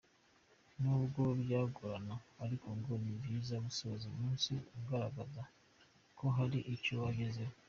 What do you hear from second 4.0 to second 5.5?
umunsi ugaragaza